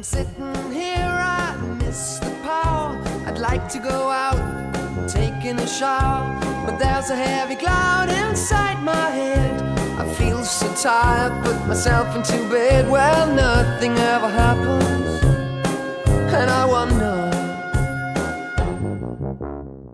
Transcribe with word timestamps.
I'm 0.00 0.04
sitting 0.04 0.72
here, 0.72 0.96
I 0.96 1.54
miss 1.84 2.20
the 2.20 2.30
power. 2.42 2.98
I'd 3.26 3.36
like 3.36 3.68
to 3.68 3.78
go 3.78 4.08
out, 4.08 4.40
taking 5.06 5.58
a 5.58 5.66
shower, 5.66 6.40
but 6.64 6.78
there's 6.78 7.10
a 7.10 7.16
heavy 7.16 7.54
cloud 7.54 8.08
inside 8.08 8.82
my 8.82 9.10
head. 9.10 9.60
I 10.00 10.10
feel 10.14 10.42
so 10.42 10.72
tired, 10.74 11.44
put 11.44 11.66
myself 11.66 12.16
into 12.16 12.38
bed. 12.48 12.90
Well, 12.90 13.26
nothing 13.34 13.92
ever 13.98 14.30
happens, 14.30 15.22
and 16.32 16.48
I 16.48 16.64
wonder. 16.64 17.16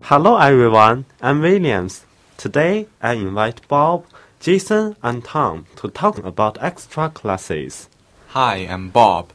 Hello 0.03 0.37
everyone, 0.37 1.03
I'm 1.21 1.41
Williams. 1.41 2.05
Today 2.37 2.87
I 3.01 3.15
invite 3.15 3.67
Bob, 3.67 4.05
Jason, 4.39 4.95
and 5.03 5.25
Tom 5.25 5.65
to 5.75 5.89
talk 5.89 6.17
about 6.19 6.63
extra 6.63 7.09
classes. 7.09 7.89
Hi, 8.29 8.55
I'm 8.59 8.89
Bob. 8.89 9.33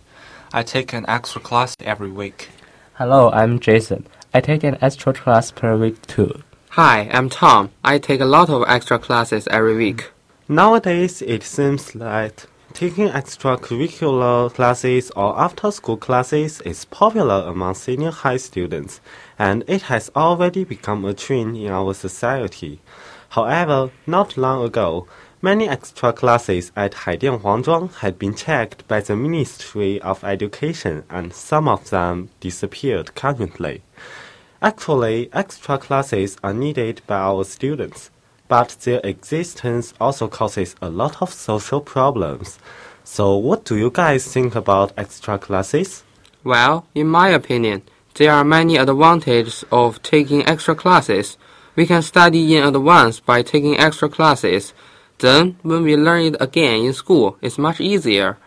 I 0.54 0.62
take 0.62 0.92
an 0.92 1.06
extra 1.08 1.40
class 1.40 1.74
every 1.80 2.10
week. 2.10 2.50
Hello, 2.94 3.30
I'm 3.30 3.58
Jason. 3.58 4.06
I 4.34 4.42
take 4.42 4.62
an 4.64 4.76
extra 4.82 5.14
class 5.14 5.50
per 5.50 5.78
week 5.78 6.06
too. 6.06 6.42
Hi, 6.72 7.08
I'm 7.10 7.30
Tom. 7.30 7.70
I 7.82 7.98
take 7.98 8.20
a 8.20 8.26
lot 8.26 8.50
of 8.50 8.62
extra 8.68 8.98
classes 8.98 9.48
every 9.48 9.74
week. 9.74 10.10
Nowadays, 10.50 11.22
it 11.22 11.42
seems 11.42 11.92
that 11.92 12.44
taking 12.74 13.08
extracurricular 13.08 14.52
classes 14.52 15.10
or 15.16 15.40
after-school 15.40 15.96
classes 15.96 16.60
is 16.60 16.84
popular 16.84 17.44
among 17.46 17.74
senior 17.74 18.10
high 18.10 18.36
students, 18.36 19.00
and 19.38 19.64
it 19.66 19.82
has 19.82 20.10
already 20.14 20.64
become 20.64 21.02
a 21.06 21.14
trend 21.14 21.56
in 21.56 21.68
our 21.68 21.94
society. 21.94 22.82
However, 23.30 23.90
not 24.06 24.36
long 24.36 24.62
ago, 24.66 25.06
many 25.42 25.68
extra 25.68 26.12
classes 26.12 26.70
at 26.76 26.92
Haidian 26.92 27.42
Huanglong 27.42 27.92
had 27.96 28.18
been 28.18 28.34
checked 28.34 28.86
by 28.86 29.00
the 29.00 29.16
Ministry 29.16 30.00
of 30.00 30.22
Education, 30.22 31.02
and 31.10 31.34
some 31.34 31.68
of 31.68 31.90
them 31.90 32.30
disappeared 32.40 33.14
currently. 33.16 33.82
Actually, 34.62 35.28
extra 35.32 35.76
classes 35.76 36.36
are 36.44 36.54
needed 36.54 37.02
by 37.08 37.16
our 37.16 37.42
students, 37.42 38.10
but 38.46 38.76
their 38.84 39.00
existence 39.02 39.92
also 40.00 40.28
causes 40.28 40.76
a 40.80 40.88
lot 40.88 41.20
of 41.20 41.32
social 41.32 41.80
problems. 41.80 42.60
So, 43.02 43.36
what 43.36 43.64
do 43.64 43.76
you 43.76 43.90
guys 43.90 44.32
think 44.32 44.54
about 44.54 44.92
extra 44.96 45.36
classes? 45.36 46.04
Well, 46.44 46.86
in 46.94 47.08
my 47.08 47.30
opinion, 47.30 47.82
there 48.14 48.32
are 48.32 48.44
many 48.44 48.76
advantages 48.76 49.64
of 49.72 50.00
taking 50.02 50.46
extra 50.46 50.76
classes. 50.76 51.36
We 51.74 51.86
can 51.86 52.02
study 52.02 52.56
in 52.56 52.62
advance 52.62 53.18
by 53.18 53.42
taking 53.42 53.78
extra 53.78 54.08
classes. 54.08 54.72
Then, 55.22 55.54
when 55.62 55.84
we 55.84 55.96
learn 55.96 56.34
it 56.34 56.36
again 56.40 56.84
in 56.84 56.92
school, 56.92 57.38
it's 57.40 57.56
much 57.56 57.80
easier. 57.80 58.38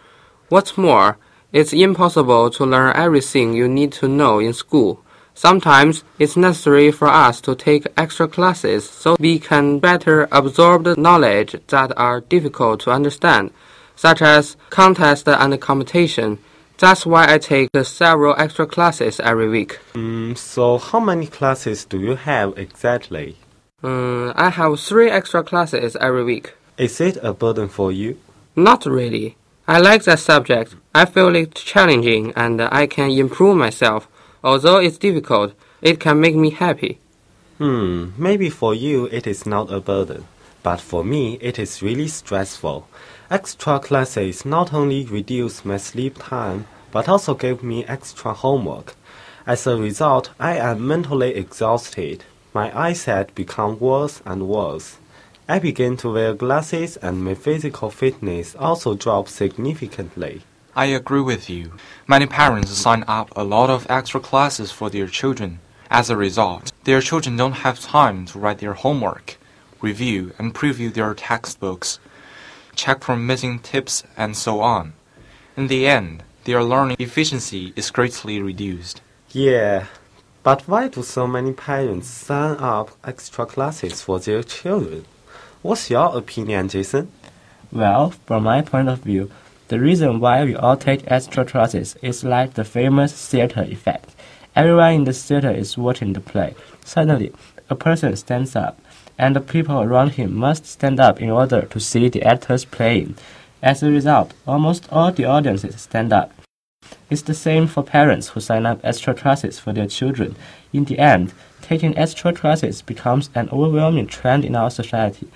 What's 0.49 0.77
more, 0.77 1.17
it's 1.53 1.71
impossible 1.71 2.49
to 2.49 2.65
learn 2.65 2.93
everything 2.97 3.53
you 3.53 3.69
need 3.69 3.93
to 3.93 4.09
know 4.09 4.39
in 4.39 4.51
school. 4.51 4.99
Sometimes 5.33 6.03
it's 6.19 6.35
necessary 6.35 6.91
for 6.91 7.07
us 7.07 7.39
to 7.47 7.55
take 7.55 7.87
extra 7.95 8.27
classes 8.27 8.89
so 8.89 9.15
we 9.21 9.39
can 9.39 9.79
better 9.79 10.27
absorb 10.33 10.83
the 10.83 10.97
knowledge 10.97 11.55
that 11.67 11.93
are 11.95 12.19
difficult 12.19 12.81
to 12.81 12.91
understand, 12.91 13.51
such 13.95 14.21
as 14.21 14.57
contest 14.69 15.29
and 15.29 15.61
competition. 15.61 16.39
That's 16.77 17.05
why 17.05 17.33
I 17.33 17.37
take 17.37 17.69
several 17.83 18.35
extra 18.37 18.67
classes 18.67 19.21
every 19.21 19.47
week. 19.47 19.79
Mm, 19.93 20.37
so, 20.37 20.77
how 20.77 20.99
many 20.99 21.27
classes 21.27 21.85
do 21.85 22.01
you 22.01 22.15
have 22.15 22.57
exactly? 22.57 23.37
Um, 23.81 24.33
I 24.35 24.49
have 24.49 24.77
three 24.77 25.09
extra 25.09 25.41
classes 25.41 25.95
every 26.01 26.25
week. 26.25 26.53
Is 26.77 26.99
it 26.99 27.17
a 27.23 27.33
burden 27.33 27.69
for 27.69 27.91
you? 27.93 28.19
Not 28.53 28.85
really. 28.85 29.37
I 29.65 29.79
like 29.79 30.03
that 30.03 30.19
subject. 30.19 30.75
I 30.93 31.05
feel 31.05 31.33
it 31.33 31.55
challenging 31.55 32.33
and 32.35 32.61
I 32.61 32.85
can 32.87 33.11
improve 33.11 33.55
myself. 33.55 34.09
Although 34.43 34.79
it's 34.79 34.97
difficult, 34.97 35.53
it 35.81 36.01
can 36.01 36.19
make 36.19 36.35
me 36.35 36.49
happy. 36.49 36.99
Hmm, 37.59 38.09
maybe 38.17 38.49
for 38.49 38.75
you 38.75 39.05
it 39.05 39.25
is 39.25 39.45
not 39.45 39.71
a 39.71 39.79
burden, 39.79 40.25
but 40.63 40.81
for 40.81 41.05
me 41.05 41.37
it 41.39 41.57
is 41.57 41.81
really 41.81 42.09
stressful. 42.09 42.89
Extra 43.31 43.79
classes 43.79 44.43
not 44.43 44.73
only 44.73 45.05
reduce 45.05 45.63
my 45.63 45.77
sleep 45.77 46.17
time, 46.19 46.67
but 46.91 47.07
also 47.07 47.35
give 47.35 47.63
me 47.63 47.85
extra 47.85 48.33
homework. 48.33 48.95
As 49.47 49.65
a 49.65 49.77
result, 49.77 50.31
I 50.39 50.57
am 50.57 50.85
mentally 50.85 51.35
exhausted. 51.35 52.25
My 52.53 52.77
eyesight 52.77 53.33
become 53.33 53.79
worse 53.79 54.21
and 54.25 54.49
worse. 54.49 54.97
I 55.47 55.59
begin 55.59 55.95
to 55.97 56.11
wear 56.11 56.33
glasses 56.33 56.97
and 56.97 57.23
my 57.23 57.35
physical 57.35 57.91
fitness 57.91 58.55
also 58.55 58.95
drops 58.95 59.31
significantly. 59.31 60.41
I 60.75 60.85
agree 60.85 61.21
with 61.21 61.51
you. 61.51 61.73
Many 62.07 62.25
parents 62.25 62.71
sign 62.71 63.03
up 63.07 63.31
a 63.35 63.43
lot 63.43 63.69
of 63.69 63.85
extra 63.87 64.19
classes 64.19 64.71
for 64.71 64.89
their 64.89 65.05
children. 65.05 65.59
As 65.91 66.09
a 66.09 66.17
result, 66.17 66.71
their 66.85 66.99
children 66.99 67.37
don't 67.37 67.61
have 67.61 67.79
time 67.79 68.25
to 68.25 68.39
write 68.39 68.57
their 68.57 68.73
homework, 68.73 69.37
review 69.81 70.33
and 70.39 70.55
preview 70.55 70.91
their 70.91 71.13
textbooks, 71.13 71.99
check 72.73 73.03
for 73.03 73.15
missing 73.15 73.59
tips, 73.59 74.03
and 74.17 74.35
so 74.35 74.61
on. 74.61 74.93
In 75.55 75.67
the 75.67 75.85
end, 75.85 76.23
their 76.45 76.63
learning 76.63 76.97
efficiency 76.97 77.71
is 77.75 77.91
greatly 77.91 78.41
reduced. 78.41 78.99
Yeah, 79.29 79.85
but 80.41 80.67
why 80.67 80.87
do 80.87 81.03
so 81.03 81.27
many 81.27 81.53
parents 81.53 82.07
sign 82.07 82.57
up 82.57 82.97
extra 83.03 83.45
classes 83.45 84.01
for 84.01 84.19
their 84.19 84.41
children? 84.41 85.05
What's 85.65 85.89
your 85.89 86.15
opinion, 86.15 86.69
Jason? 86.69 87.11
Well, 87.71 88.11
from 88.27 88.43
my 88.43 88.61
point 88.61 88.87
of 88.87 88.99
view, 88.99 89.31
the 89.69 89.79
reason 89.79 90.19
why 90.19 90.43
we 90.43 90.55
all 90.55 90.77
take 90.77 91.09
extra 91.09 91.43
classes 91.43 91.95
is 92.03 92.23
like 92.23 92.53
the 92.53 92.63
famous 92.63 93.11
theater 93.11 93.63
effect. 93.63 94.13
Everyone 94.55 94.93
in 94.93 95.03
the 95.05 95.13
theater 95.13 95.49
is 95.49 95.75
watching 95.75 96.13
the 96.13 96.19
play. 96.19 96.53
Suddenly, 96.83 97.33
a 97.67 97.73
person 97.73 98.15
stands 98.15 98.55
up, 98.55 98.79
and 99.17 99.35
the 99.35 99.41
people 99.41 99.81
around 99.81 100.11
him 100.11 100.35
must 100.35 100.67
stand 100.67 100.99
up 100.99 101.19
in 101.19 101.31
order 101.31 101.63
to 101.63 101.79
see 101.79 102.09
the 102.09 102.21
actors 102.21 102.63
playing. 102.63 103.15
As 103.63 103.81
a 103.81 103.89
result, 103.89 104.35
almost 104.45 104.87
all 104.91 105.11
the 105.11 105.25
audiences 105.25 105.81
stand 105.81 106.13
up. 106.13 106.31
It's 107.09 107.21
the 107.21 107.33
same 107.33 107.67
for 107.67 107.83
parents 107.83 108.29
who 108.29 108.39
sign 108.39 108.65
up 108.65 108.79
extra 108.83 109.13
classes 109.13 109.59
for 109.59 109.73
their 109.73 109.87
children. 109.87 110.35
In 110.73 110.85
the 110.85 110.99
end, 110.99 111.33
taking 111.61 111.97
extra 111.97 112.33
classes 112.33 112.81
becomes 112.81 113.29
an 113.35 113.49
overwhelming 113.49 114.07
trend 114.07 114.43
in 114.43 114.55
our 114.55 114.69
society. 114.69 115.27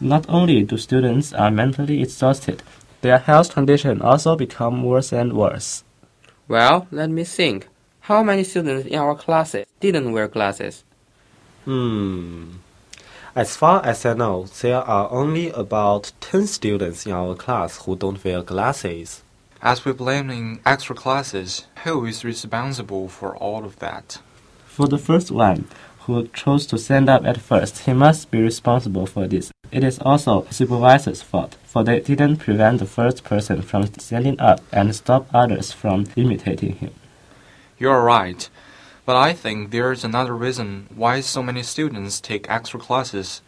Not 0.00 0.26
only 0.28 0.62
do 0.62 0.76
students 0.76 1.32
are 1.32 1.50
mentally 1.50 2.02
exhausted, 2.02 2.62
their 3.00 3.18
health 3.18 3.52
condition 3.52 4.02
also 4.02 4.36
become 4.36 4.82
worse 4.82 5.12
and 5.12 5.32
worse. 5.32 5.84
Well, 6.48 6.86
let 6.90 7.10
me 7.10 7.24
think. 7.24 7.68
How 8.00 8.22
many 8.22 8.44
students 8.44 8.86
in 8.86 8.98
our 8.98 9.14
classes 9.14 9.66
didn't 9.80 10.12
wear 10.12 10.28
glasses? 10.28 10.84
Hmm. 11.64 12.56
As 13.34 13.56
far 13.56 13.84
as 13.84 14.04
I 14.06 14.12
know, 14.12 14.44
there 14.60 14.82
are 14.82 15.10
only 15.10 15.50
about 15.50 16.12
10 16.20 16.46
students 16.46 17.06
in 17.06 17.12
our 17.12 17.34
class 17.34 17.78
who 17.84 17.96
don't 17.96 18.22
wear 18.22 18.42
glasses. 18.42 19.22
As 19.66 19.82
we 19.82 19.92
blame 19.92 20.28
in 20.28 20.60
extra 20.66 20.94
classes, 20.94 21.66
who 21.84 22.04
is 22.04 22.22
responsible 22.22 23.08
for 23.08 23.34
all 23.34 23.64
of 23.64 23.78
that? 23.78 24.18
For 24.66 24.86
the 24.86 24.98
first 24.98 25.30
one, 25.30 25.68
who 26.00 26.28
chose 26.34 26.66
to 26.66 26.76
stand 26.76 27.08
up 27.08 27.24
at 27.24 27.40
first, 27.40 27.78
he 27.78 27.94
must 27.94 28.30
be 28.30 28.42
responsible 28.42 29.06
for 29.06 29.26
this. 29.26 29.50
It 29.72 29.82
is 29.82 29.98
also 30.00 30.46
supervisor's 30.50 31.22
fault, 31.22 31.56
for 31.64 31.82
they 31.82 32.00
didn't 32.00 32.44
prevent 32.44 32.78
the 32.78 32.84
first 32.84 33.24
person 33.24 33.62
from 33.62 33.86
standing 33.98 34.38
up 34.38 34.60
and 34.70 34.94
stop 34.94 35.28
others 35.32 35.72
from 35.72 36.08
imitating 36.14 36.74
him. 36.74 36.92
You're 37.78 38.02
right. 38.02 38.46
But 39.06 39.16
I 39.16 39.32
think 39.32 39.70
there's 39.70 40.04
another 40.04 40.36
reason 40.36 40.88
why 40.94 41.20
so 41.20 41.42
many 41.42 41.62
students 41.62 42.20
take 42.20 42.50
extra 42.50 42.78
classes. 42.78 43.40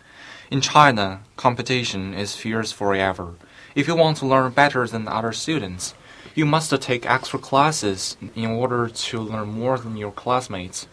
In 0.50 0.62
China, 0.62 1.20
competition 1.36 2.14
is 2.14 2.34
fierce 2.34 2.72
forever. 2.72 3.34
If 3.74 3.86
you 3.86 3.94
want 3.94 4.16
to 4.18 4.26
learn 4.26 4.52
better 4.52 4.86
than 4.86 5.06
other 5.06 5.34
students, 5.34 5.92
you 6.36 6.44
must 6.44 6.70
take 6.82 7.06
extra 7.06 7.38
classes 7.38 8.18
in 8.34 8.46
order 8.46 8.88
to 8.88 9.20
learn 9.20 9.48
more 9.48 9.78
than 9.78 9.96
your 9.96 10.12
classmates. 10.12 10.86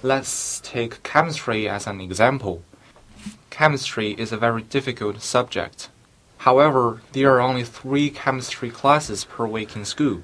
Let's 0.00 0.60
take 0.60 1.02
chemistry 1.02 1.68
as 1.68 1.88
an 1.88 2.00
example. 2.00 2.62
Chemistry 3.50 4.12
is 4.12 4.30
a 4.30 4.36
very 4.36 4.62
difficult 4.62 5.20
subject. 5.22 5.88
However, 6.38 7.02
there 7.10 7.32
are 7.34 7.40
only 7.40 7.64
three 7.64 8.10
chemistry 8.10 8.70
classes 8.70 9.24
per 9.24 9.44
week 9.44 9.74
in 9.74 9.84
school. 9.84 10.22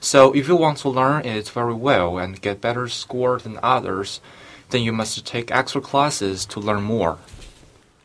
So 0.00 0.32
if 0.32 0.48
you 0.48 0.56
want 0.56 0.78
to 0.78 0.88
learn 0.88 1.26
it 1.26 1.50
very 1.50 1.74
well 1.74 2.16
and 2.16 2.40
get 2.40 2.62
better 2.62 2.88
score 2.88 3.38
than 3.38 3.60
others, 3.62 4.22
then 4.70 4.80
you 4.80 4.92
must 4.92 5.26
take 5.26 5.50
extra 5.50 5.82
classes 5.82 6.46
to 6.46 6.60
learn 6.60 6.82
more. 6.82 7.18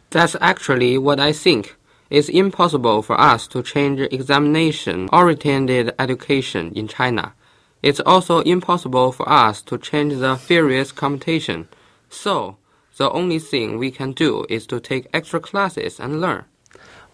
That's 0.10 0.36
actually 0.42 0.98
what 0.98 1.22
I 1.22 1.32
think. 1.32 1.76
It's 2.14 2.30
impossible 2.30 3.02
for 3.02 3.20
us 3.20 3.48
to 3.48 3.64
change 3.64 4.00
examination 4.00 5.10
oriented 5.12 5.96
education 5.98 6.72
in 6.76 6.88
China. 6.88 7.34
It's 7.82 8.00
also 8.02 8.42
impossible 8.42 9.12
for 9.12 9.28
us 9.28 9.64
to 9.64 9.80
change 9.80 10.20
the 10.20 10.36
furious 10.36 10.92
competition. 10.92 11.68
So, 12.12 12.58
the 12.98 13.10
only 13.10 13.40
thing 13.40 13.80
we 13.80 13.90
can 13.90 14.12
do 14.12 14.46
is 14.48 14.68
to 14.68 14.80
take 14.80 15.10
extra 15.12 15.40
classes 15.40 16.00
and 16.00 16.22
learn. 16.22 16.46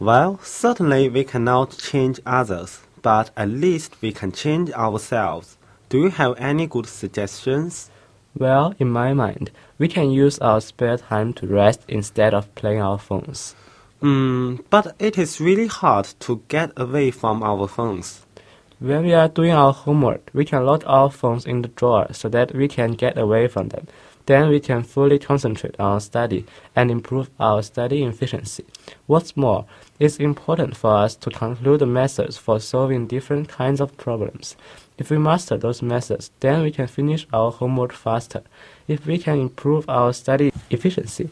Well, 0.02 0.38
certainly 0.44 1.08
we 1.08 1.24
cannot 1.24 1.78
change 1.78 2.20
others, 2.26 2.82
but 3.02 3.32
at 3.38 3.48
least 3.48 3.96
we 4.02 4.12
can 4.12 4.34
change 4.34 4.70
ourselves. 4.72 5.58
Do 5.88 6.00
you 6.00 6.10
have 6.10 6.36
any 6.38 6.68
good 6.68 6.88
suggestions? 6.88 7.90
Well, 8.38 8.74
in 8.80 8.90
my 8.90 9.14
mind, 9.14 9.52
we 9.78 9.88
can 9.88 10.12
use 10.12 10.40
our 10.40 10.60
spare 10.60 10.98
time 10.98 11.32
to 11.36 11.48
rest 11.48 11.86
instead 11.88 12.34
of 12.34 12.54
playing 12.56 12.82
our 12.82 13.00
phones. 13.00 13.56
Hmm, 14.02 14.56
but 14.70 14.96
it 14.98 15.18
is 15.18 15.42
really 15.42 15.68
hard 15.68 16.06
to 16.22 16.42
get 16.48 16.72
away 16.78 17.12
from 17.12 17.44
our 17.44 17.68
phones. 17.68 18.26
When 18.80 19.04
we 19.04 19.14
are 19.14 19.28
doing 19.28 19.52
our 19.52 19.74
homework, 19.74 20.30
we 20.34 20.46
can 20.46 20.66
load 20.66 20.86
our 20.86 21.12
phones 21.12 21.46
in 21.46 21.64
the 21.64 21.68
drawer 21.68 22.08
so 22.14 22.30
that 22.30 22.56
we 22.56 22.70
can 22.70 22.94
get 22.94 23.18
away 23.18 23.50
from 23.50 23.68
them. 23.70 23.88
Then 24.26 24.48
we 24.48 24.62
can 24.62 24.84
fully 24.84 25.20
concentrate 25.20 25.78
on 25.82 26.00
study 26.00 26.46
and 26.78 26.90
improve 26.90 27.30
our 27.42 27.62
study 27.62 28.04
efficiency. 28.04 28.64
What's 29.06 29.36
more, 29.36 29.66
it's 30.00 30.16
important 30.16 30.78
for 30.78 30.96
us 30.96 31.16
to 31.16 31.30
conclude 31.30 31.80
the 31.80 31.86
methods 31.86 32.38
for 32.38 32.62
solving 32.62 33.06
different 33.06 33.50
kinds 33.50 33.82
of 33.82 33.98
problems. 33.98 34.56
If 34.98 35.10
we 35.10 35.18
master 35.18 35.58
those 35.58 35.82
methods, 35.82 36.32
then 36.40 36.62
we 36.62 36.72
can 36.72 36.88
finish 36.88 37.28
our 37.34 37.52
homework 37.52 37.92
faster. 37.92 38.44
If 38.88 39.06
we 39.06 39.18
can 39.18 39.40
improve 39.40 39.90
our 39.90 40.14
study 40.14 40.54
efficiency, 40.70 41.32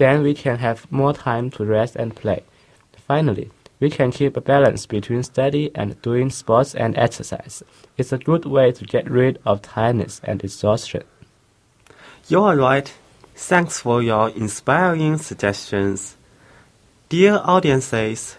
then 0.00 0.22
we 0.22 0.32
can 0.32 0.56
have 0.56 0.90
more 0.90 1.12
time 1.12 1.50
to 1.50 1.62
rest 1.62 1.94
and 1.94 2.16
play. 2.16 2.42
Finally, 3.06 3.50
we 3.80 3.90
can 3.90 4.10
keep 4.10 4.34
a 4.34 4.40
balance 4.40 4.86
between 4.86 5.22
study 5.22 5.70
and 5.74 6.00
doing 6.00 6.30
sports 6.30 6.74
and 6.74 6.96
exercise. 6.96 7.62
It's 7.98 8.10
a 8.10 8.16
good 8.16 8.46
way 8.46 8.72
to 8.72 8.84
get 8.86 9.10
rid 9.10 9.38
of 9.44 9.60
tiredness 9.60 10.22
and 10.24 10.42
exhaustion. 10.42 11.02
You 12.28 12.42
are 12.44 12.56
right. 12.56 12.90
Thanks 13.34 13.80
for 13.80 14.02
your 14.02 14.30
inspiring 14.30 15.18
suggestions. 15.18 16.16
Dear 17.10 17.42
audiences, 17.44 18.36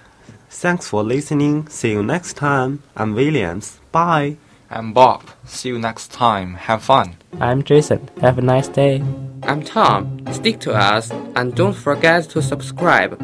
thanks 0.49 0.87
for 0.87 1.03
listening. 1.03 1.67
See 1.67 1.91
you 1.91 2.01
next 2.01 2.37
time. 2.37 2.81
I'm 2.95 3.13
Williams. 3.13 3.79
Bye. 3.91 4.37
And 4.73 4.93
Bob, 4.93 5.29
see 5.43 5.67
you 5.67 5.77
next 5.77 6.13
time. 6.13 6.53
Have 6.53 6.81
fun. 6.81 7.17
I'm 7.41 7.61
Jason. 7.61 8.09
Have 8.21 8.37
a 8.37 8.41
nice 8.41 8.69
day. 8.69 9.03
I'm 9.43 9.61
Tom. 9.63 10.23
Stick 10.31 10.61
to 10.61 10.73
us 10.73 11.11
and 11.35 11.53
don't 11.53 11.75
forget 11.75 12.29
to 12.29 12.41
subscribe. 12.41 13.21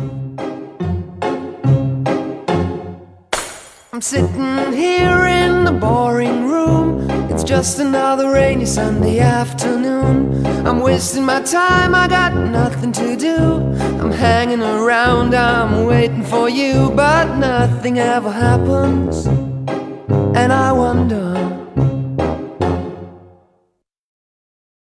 I'm 3.94 4.02
sitting 4.02 4.74
here 4.74 5.26
in 5.26 5.64
the 5.64 5.72
boring 5.72 6.50
room. 6.50 7.10
It's 7.32 7.46
just 7.46 7.80
another 7.80 8.30
rainy 8.30 8.66
Sunday 8.66 9.20
afternoon. 9.20 10.46
I'm 10.68 10.82
wasting 10.82 11.24
my 11.24 11.42
time, 11.44 11.96
I 11.96 12.10
got 12.10 12.36
nothing 12.36 12.92
to 12.92 13.16
do. 13.16 13.38
I'm 14.02 14.12
hanging 14.12 14.62
around, 14.62 15.34
I'm 15.34 15.86
waiting 15.86 16.24
for 16.24 16.50
you, 16.50 16.92
but 16.94 17.38
nothing 17.38 18.00
ever 18.00 18.32
happens. 18.32 19.47
And 20.38 20.54
I 20.54 20.72
wonder. 20.72 21.67